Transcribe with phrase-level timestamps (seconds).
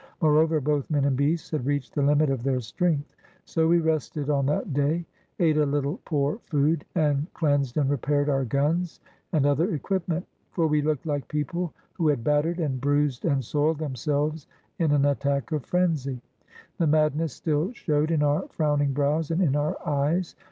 [0.19, 3.15] Moreover, both men and beasts had reached the limit of their strength.
[3.45, 5.05] So we rested on that day,
[5.39, 8.99] ate a little poor food, and cleansed and repaired our guns
[9.31, 13.77] and other equipment; for we looked like people who had battered and bruised and soiled
[13.77, 14.47] themselves
[14.79, 16.19] in an attack of frenzy.
[16.79, 20.35] The mad ness still showed in our frowning brows and in our eyes.